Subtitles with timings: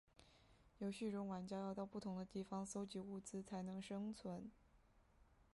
[0.79, 4.49] 游戏中玩家要到不同地方搜集物资才能生存。